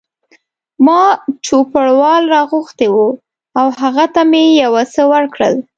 ما 0.85 1.01
چوپړوال 1.45 2.23
را 2.33 2.41
غوښتی 2.51 2.87
و 2.91 2.97
او 3.59 3.67
هغه 3.81 4.05
ته 4.13 4.21
مې 4.31 4.43
یو 4.63 4.73
څه 4.93 5.01
ورکړل. 5.13 5.53